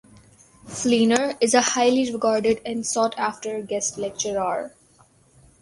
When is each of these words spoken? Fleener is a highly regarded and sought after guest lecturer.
Fleener 0.65 1.37
is 1.39 1.53
a 1.53 1.61
highly 1.61 2.11
regarded 2.11 2.59
and 2.65 2.83
sought 2.83 3.13
after 3.19 3.61
guest 3.61 3.99
lecturer. 3.99 4.73